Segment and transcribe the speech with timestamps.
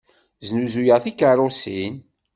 [0.47, 1.95] Snuzuyeɣ tikeṛṛusin.